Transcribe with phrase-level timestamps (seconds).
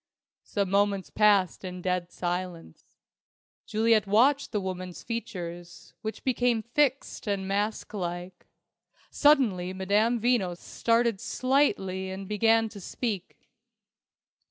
[0.41, 2.85] Some moments passed in dead silence.
[3.67, 8.47] Juliet watched the woman's features, which became fixed and masklike.
[9.11, 13.47] Suddenly Madame Veno started slightly and began to speak.